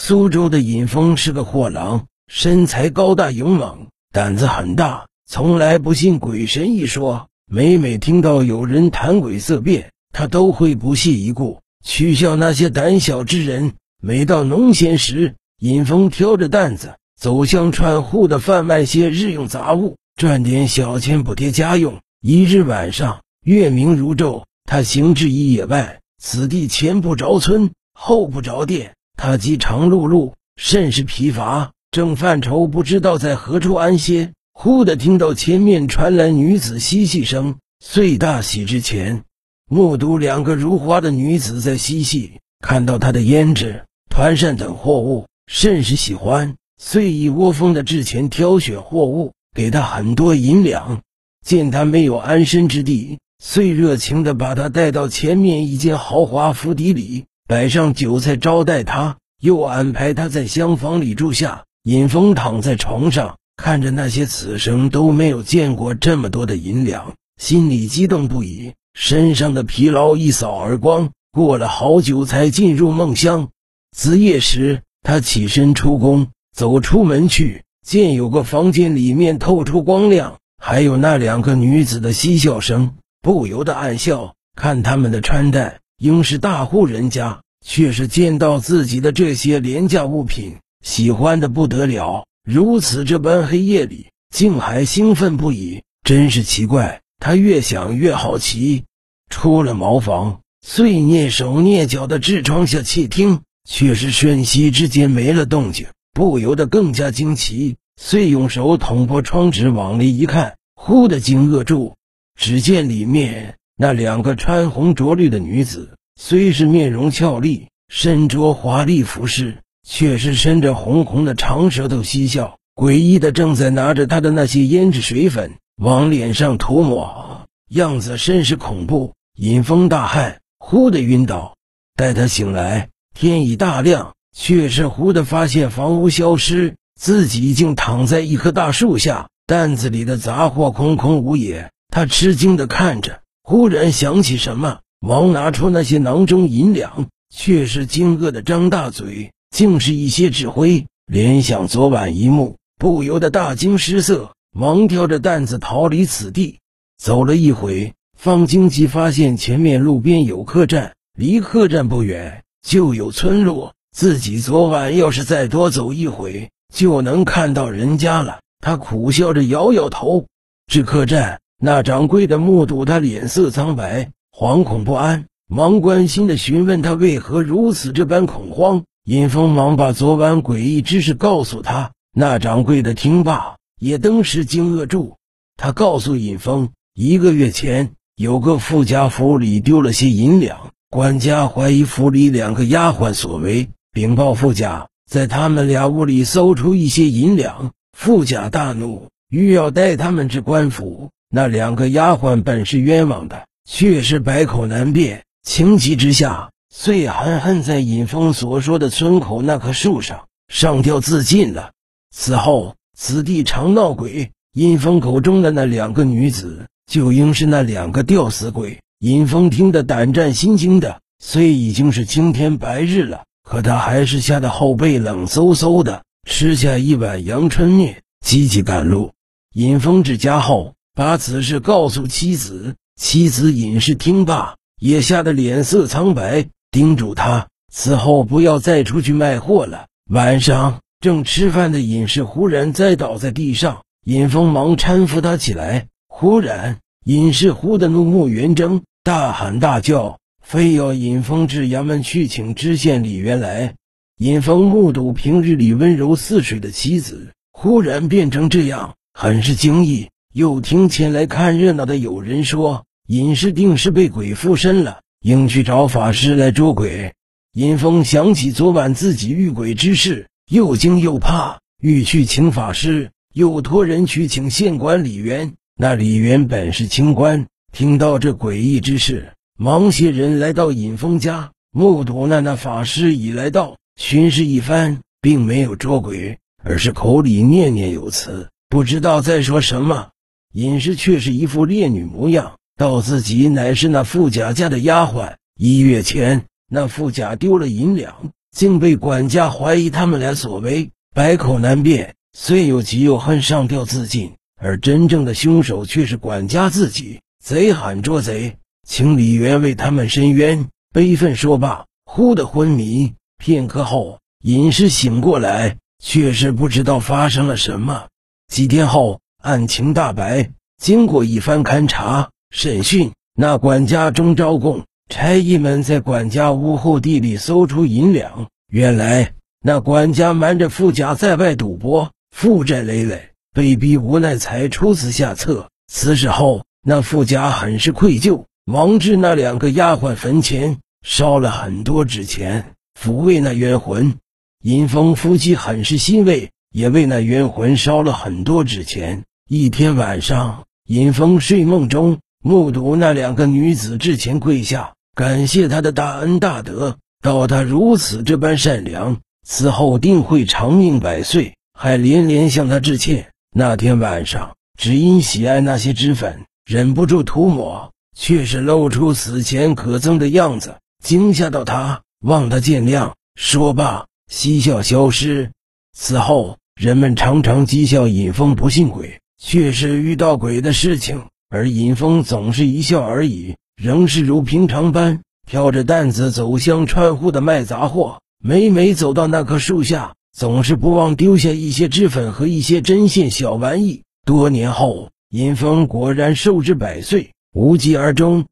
[0.00, 7.26] 苏州的尹峰是个货郎，身材高大勇猛，胆子很大，从来不信鬼神一说。
[7.50, 13.72] 每每听到有人谈鬼色变，他都会不屑一顾，取笑那些胆小之人。
[14.00, 21.98] 每到农闲时，尹峰挑着担子走向串户的贩卖些日用杂物，赚点小钱补贴家用。
[22.20, 34.32] 一日晚上，月明如昼，他行至一野外，此地前不着村，后不着店，他饥肠辘辘，甚是疲乏，正犯愁不知道在何处安歇。
[34.52, 39.24] 忽的听到前面传来女子嬉戏声，遂大喜之前，
[39.68, 51.00] 目睹两个如花的女子在嬉戏，看到他的胭脂、团扇等货物，甚是喜欢，遂一窝蜂的至前挑选货物，给他很多银两。
[51.44, 61.64] 见他没有安身之地，遂热情的把他带到前面一间豪华府邸里，摆上酒菜招待他，又安排他在厢房里住下。
[61.82, 63.36] 尹峰躺在床上。
[63.56, 71.10] 看着那些此生都没有见过这么多的银两，心里激动不已，身上的疲劳一扫而光。
[71.32, 73.48] 过了好久才进入梦乡。
[73.96, 84.34] 子夜时，他起身出宫，走出门去，见有个房间里面透出光亮，还有那两个女子的嬉笑声，不由得暗笑。
[84.54, 92.24] 看他们的穿戴，应是大户人家，却是见到自己的这些廉价物品，喜欢的不得了。
[92.44, 97.00] 如此这般黑夜里，竟还兴奋不已，真是奇怪。
[97.18, 98.84] 他越想越好奇。
[99.28, 107.76] 出了茅房，遂蹑手蹑脚的至窗下窃听，却是瞬息之间没了动静，不由得更加惊奇。
[108.00, 111.96] 遂用手捅破窗纸往里一看，忽的惊愕住。
[112.36, 119.58] 只见里面那两个穿红着绿的女子，虽是面容俏丽，身着华丽服饰。
[119.90, 129.14] 却是伸着红红的长舌头嬉笑，诡异的正在拿着他的那些胭脂水粉往脸上涂抹，样子甚是恐怖。
[129.36, 131.56] 尹峰大骇，忽的晕倒。
[131.96, 141.70] 待他醒来，天已大亮，却是忽的发现房屋消失，自己竟躺在一棵大树下，担子里的杂货空空无也。
[141.88, 149.32] 他吃惊的看着，忽然想起什么，忙拿出那些囊中银两，却是惊愕的张大嘴。
[149.50, 156.58] 竟是一些纸灰，联想昨晚一幕，不由得大惊失色，忙挑着担子逃离此地。
[156.98, 163.74] 走了一回，方惊奇发现前面路边有客栈，离客栈不远就有村落。
[163.96, 168.40] 自己昨晚要是再多走一回，就能看到人家了。
[168.60, 170.26] 他苦笑着摇摇头。
[170.70, 178.84] 这客栈，那掌柜的目睹他脸色苍白，惶恐不安，忙关心的询问他为何如此这般恐慌。
[179.04, 185.16] 尹峰忙把昨晚诡异之事告诉他，那掌柜的听罢也登时惊愕住。
[185.56, 197.72] 他告诉尹峰，一个月前有个富家府里丢了些银两，管家怀疑府里两个丫鬟所为，禀报富家，在他们俩屋里搜出一些银两。
[197.96, 201.10] 富家大怒，欲要带他们至官府。
[201.30, 206.50] 那两个丫鬟本是冤枉的，却是百口难辩，情急之下。
[206.70, 211.72] 遂狠狠在尹峰所说的村口那棵树上上吊自尽了。
[212.14, 214.32] 此后，此地常闹鬼。
[214.52, 218.80] 尹峰口中的那两个女子，就应是那两个吊死鬼。
[219.00, 229.12] 尹峰听得胆战心惊的，虽已经是青天白日了，可他还是吓得后背冷飕飕的，吃下一碗阳春面，急急赶路。
[229.54, 236.48] 尹峰至家后，把此事告诉妻子，妻子尹氏听罢，也吓得脸色苍白。
[236.72, 239.86] 叮嘱他此后不要再出去卖货了。
[240.10, 245.86] 晚上正吃饭的尹氏忽然栽倒在地上，尹峰忙搀扶他起来。
[246.08, 253.76] 忽然，尹氏忽的怒目圆睁，大喊大叫，非要尹峰至衙门去请知县李元来。
[254.18, 260.08] 尹峰目睹平日里温柔似水的妻子，忽然变成这样，很是惊异。
[260.32, 265.00] 又听前来看热闹的有人说，尹氏定是被鬼附身了。
[265.20, 267.12] 应去找法师来捉鬼。
[267.52, 275.54] 尹峰想起昨晚自己遇鬼之事，又惊又怕，欲去请法师，又托人去请县官李元。
[275.76, 290.10] 那李元本是清官，听到这诡异之事，忙携人来到尹峰家，目睹那那法师已来到，巡视一番，并没有捉鬼，而是口里念念有词，不知道在说什么。
[290.58, 292.56] 尹氏却是一副烈女模样。
[292.76, 304.32] 道自己乃是那富贾家的丫鬟，一月前那富贾丢了银两，竟被管家怀疑他们俩所为，百口难辩，虽有急又恨，上吊自尽。
[304.60, 307.20] 而真正的凶手却是管家自己。
[307.40, 310.66] 贼喊捉贼，请李元为他们伸冤。
[310.92, 313.14] 悲愤说罢，忽的昏迷。
[313.40, 318.08] 片刻后，隐士醒过来，却是不知道发生了什么。
[318.48, 320.50] 几天后，案情大白。
[320.80, 324.84] 经过一番勘查审讯，那管家钟昭贡。
[325.08, 329.32] 差役们在管家屋后地里搜出银两，原来
[329.62, 335.70] 那管家瞒着富家在外赌博，负债累累，被逼无奈才出此下策。
[335.90, 344.16] 此事后，那富家很是愧疚，王志那两个丫鬟坟前烧了很多纸钱，抚慰那冤魂。
[344.62, 349.24] 尹峰夫妻很是欣慰，也为那冤魂烧了很多纸钱。
[349.50, 354.92] 一天晚上，尹峰睡梦中目睹那两个女子至前跪下。
[355.14, 363.30] 感谢他的大恩大德，道他如此这般善良，此后定会长命百岁，还连连向他致歉。
[363.56, 373.12] 那天晚上，只因喜爱那些脂粉，忍不住涂抹，却是露出死前可憎的样子，惊吓到他，望他见谅。
[373.34, 375.52] 说罢，嬉笑消失。
[375.96, 383.56] 此后，人们常常讥笑尹峰不信鬼，却是遇到鬼的事情，而尹峰总是一笑而已。
[383.80, 388.20] 仍是如平常般挑着担子走向串户的卖杂货。
[388.42, 394.02] 每每走到那棵树下，总是不忘丢下一些脂粉和一些针线小玩意。
[394.26, 398.46] 多年后，尹峰果然寿至百岁，无疾而终。